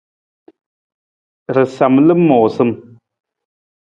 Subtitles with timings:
[1.55, 2.69] Rasam lamoosam.